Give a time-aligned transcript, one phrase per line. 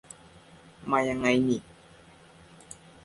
[0.91, 1.57] มายังไงหนิ